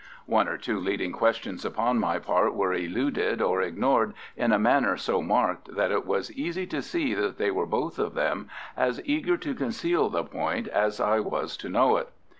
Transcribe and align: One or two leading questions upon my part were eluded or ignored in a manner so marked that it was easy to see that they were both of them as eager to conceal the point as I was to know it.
One 0.25 0.47
or 0.47 0.57
two 0.57 0.79
leading 0.79 1.11
questions 1.11 1.63
upon 1.63 1.99
my 1.99 2.17
part 2.17 2.55
were 2.55 2.73
eluded 2.73 3.39
or 3.39 3.61
ignored 3.61 4.15
in 4.35 4.51
a 4.51 4.57
manner 4.57 4.97
so 4.97 5.21
marked 5.21 5.75
that 5.75 5.91
it 5.91 6.07
was 6.07 6.33
easy 6.33 6.65
to 6.65 6.81
see 6.81 7.13
that 7.13 7.37
they 7.37 7.51
were 7.51 7.67
both 7.67 7.99
of 7.99 8.15
them 8.15 8.49
as 8.75 8.99
eager 9.05 9.37
to 9.37 9.53
conceal 9.53 10.09
the 10.09 10.23
point 10.23 10.67
as 10.69 10.99
I 10.99 11.19
was 11.19 11.55
to 11.57 11.69
know 11.69 11.97
it. 11.97 12.09